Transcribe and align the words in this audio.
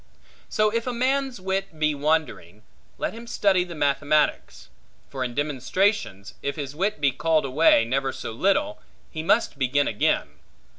So 0.49 0.71
if 0.71 0.87
a 0.87 0.93
man's 0.93 1.39
wit 1.39 1.77
be 1.77 1.93
wandering, 1.93 2.63
let 2.97 3.13
him 3.13 3.27
study 3.27 3.63
the 3.63 3.75
mathematics; 3.75 4.69
for 5.11 5.23
in 5.23 5.35
demonstrations, 5.35 6.33
if 6.41 6.55
his 6.55 6.75
wit 6.75 6.99
be 6.99 7.11
called 7.11 7.45
away 7.45 7.85
never 7.85 8.11
so 8.11 8.31
little, 8.31 8.81
he 9.11 9.21
must 9.21 9.59
begin 9.59 9.87
again. 9.87 10.39